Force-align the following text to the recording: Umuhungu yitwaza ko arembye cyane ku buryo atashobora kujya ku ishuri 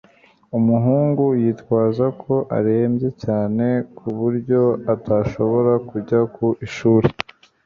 Umuhungu 0.57 1.25
yitwaza 1.41 2.05
ko 2.21 2.33
arembye 2.57 3.09
cyane 3.23 3.65
ku 3.97 4.07
buryo 4.19 4.61
atashobora 4.93 5.73
kujya 5.89 6.19
ku 6.35 6.47
ishuri 6.65 7.07